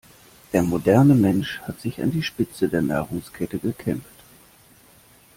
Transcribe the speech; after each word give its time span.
Der 0.51 0.63
moderne 0.63 1.13
Mensch 1.13 1.59
hat 1.59 1.79
sich 1.79 2.01
an 2.01 2.09
die 2.09 2.23
Spitze 2.23 2.67
der 2.67 2.81
Nahrungskette 2.81 3.59
gekämpft. 3.59 4.23